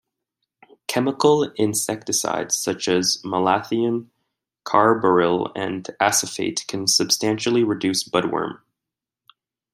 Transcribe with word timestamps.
Chemical 0.87 1.43
insecticides 1.57 2.55
such 2.55 2.87
as 2.87 3.21
malathion, 3.23 4.07
carbaryl, 4.65 5.51
and 5.55 5.83
acephate 5.99 6.65
can 6.65 6.87
substantially 6.87 7.63
reduce 7.63 8.03
budworm. 8.03 8.61